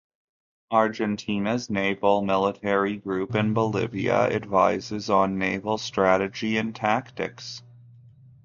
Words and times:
Argentina's 0.71 1.69
Naval 1.69 2.23
Military 2.23 2.97
Group 2.97 3.35
in 3.35 3.53
Bolivia 3.53 4.27
advises 4.35 5.11
on 5.11 5.37
naval 5.37 5.77
strategy 5.77 6.57
and 6.57 6.73
tactics. 6.75 7.61